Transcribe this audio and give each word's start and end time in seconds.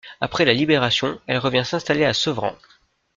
Après 0.19 0.45
la 0.45 0.53
Libération, 0.53 1.21
elle 1.27 1.37
revient 1.37 1.61
s'installer 1.63 2.05
à 2.05 2.13
Sevran. 2.15 2.55